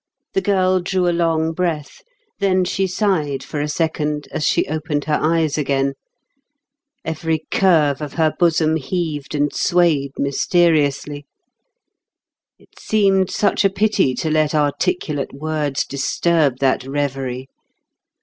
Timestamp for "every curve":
7.05-8.01